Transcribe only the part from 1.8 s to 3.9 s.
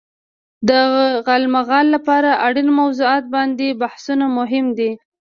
لپاره اړين موضوعات باندې